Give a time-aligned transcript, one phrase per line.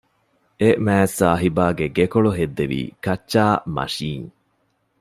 [0.61, 3.43] އެމާތްސާހިބާގެ ގެކޮޅު ހެއްދެވީ ކައްޗާ
[3.75, 4.27] މަށީން